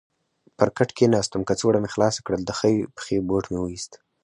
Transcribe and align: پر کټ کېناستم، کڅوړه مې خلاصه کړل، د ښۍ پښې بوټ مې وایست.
پر 0.57 0.69
کټ 0.77 0.89
کېناستم، 0.97 1.41
کڅوړه 1.49 1.79
مې 1.83 1.89
خلاصه 1.95 2.19
کړل، 2.25 2.41
د 2.45 2.51
ښۍ 2.59 2.75
پښې 2.95 3.17
بوټ 3.27 3.45
مې 3.51 3.59
وایست. 3.61 3.91